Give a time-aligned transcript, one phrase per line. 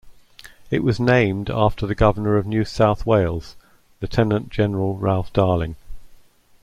[0.71, 3.55] It was named after the Governor of New South Wales
[4.01, 5.75] Lieutenant-General Ralph Darling.